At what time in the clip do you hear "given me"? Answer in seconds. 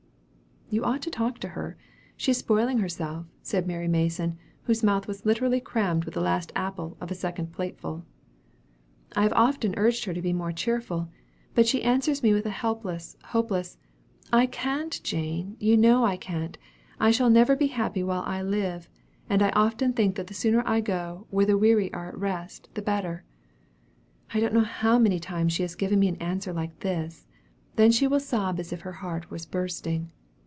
25.75-26.07